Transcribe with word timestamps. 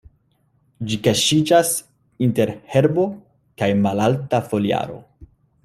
Ĝi 0.91 0.97
kaŝiĝas 1.07 1.73
inter 2.29 2.53
herbo 2.73 3.05
kaj 3.63 3.69
malalta 3.85 4.41
foliaro. 4.51 4.99